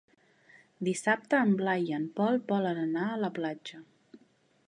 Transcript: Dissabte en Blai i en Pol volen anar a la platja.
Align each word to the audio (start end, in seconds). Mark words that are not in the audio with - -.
Dissabte 0.87 1.41
en 1.47 1.51
Blai 1.59 1.85
i 1.91 1.93
en 1.99 2.09
Pol 2.21 2.41
volen 2.53 2.81
anar 2.87 3.05
a 3.11 3.21
la 3.27 3.33
platja. 3.39 3.83